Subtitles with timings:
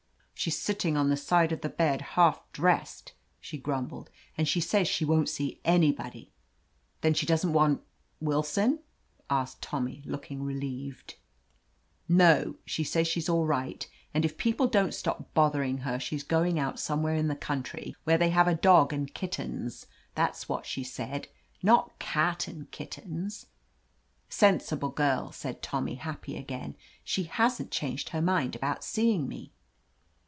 [0.33, 4.87] "She's sitting on the side of the bed, half dressed," she grumbled, "and she says
[4.87, 6.31] she won't see anybody."
[7.01, 7.83] "Then she doesn't want—
[8.19, 8.79] Willson?"
[9.29, 11.13] asked Tommy, looking relieved.
[12.07, 12.83] 102 i OF LETITIA CARBERRY \€<^ No.
[13.01, 16.79] Says she's all right, and if people don't stop bothering her she is going out
[16.79, 19.85] some where in the country where they have a dog and kittens!
[20.15, 21.27] That's what she saidl
[21.61, 23.45] Not cat and kittens
[24.27, 26.73] —"Sensible girl," said Tommy, happy again.
[27.03, 29.51] She hasn't changed her mind about seeing me?"